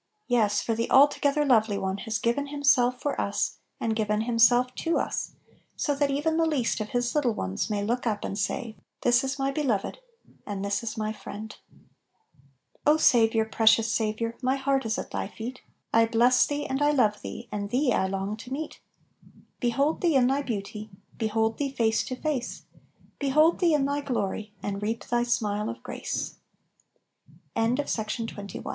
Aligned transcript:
Yes, 0.25 0.63
for 0.63 0.73
the 0.73 0.89
Altogether 0.89 1.45
Lovely 1.45 1.77
One 1.77 1.97
has 1.99 2.17
given 2.17 2.47
Himself 2.47 2.99
for 2.99 3.21
us, 3.21 3.57
and 3.79 3.95
given 3.95 4.21
Himself 4.21 4.73
to 4.77 4.97
us; 4.97 5.33
so 5.75 5.93
that 5.93 6.09
even 6.09 6.37
the 6.37 6.47
least 6.47 6.79
of 6.81 6.89
His 6.89 7.13
Utile 7.13 7.35
ones 7.35 7.69
may 7.69 7.83
look 7.83 8.07
up 8.07 8.23
and 8.25 8.35
say," 8.35 8.75
This 9.03 9.23
is 9.23 9.37
my 9.37 9.51
Beloved, 9.51 9.99
and 10.47 10.63
thic 10.63 10.81
is 10.81 10.97
my 10.97 11.13
Friend 11.13 11.55
I" 11.55 11.75
4 11.75 11.87
'Oh 12.87 12.97
Saviour, 12.97 13.45
precious 13.45 13.91
Saviour, 13.91 14.33
My 14.41 14.55
heart 14.55 14.87
is 14.87 14.97
at 14.97 15.11
Thy 15.11 15.27
feet; 15.27 15.61
I 15.93 16.07
bless 16.07 16.47
Thee, 16.47 16.65
and 16.65 16.81
I 16.81 16.89
love 16.89 17.21
Thee, 17.21 17.47
And 17.51 17.69
Thee 17.69 17.93
I 17.93 18.07
long 18.07 18.37
to 18.37 18.51
meet 18.51 18.79
"To 19.61 19.67
see 19.71 19.91
Thee 19.99 20.15
in 20.15 20.25
Thy 20.25 20.41
beauty, 20.41 20.89
To 21.19 21.27
see 21.29 21.51
Thee 21.57 21.71
face 21.75 22.03
to 22.05 22.15
face, 22.15 22.63
To 23.19 23.27
see 23.31 23.57
Thee 23.59 23.75
in 23.75 23.85
Thy 23.85 24.01
glory, 24.01 24.51
And 24.63 24.81
reap 24.81 25.05
Thy 25.05 25.21
smile 25.21 25.75